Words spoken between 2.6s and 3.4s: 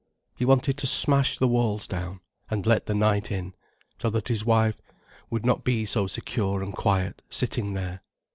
let the night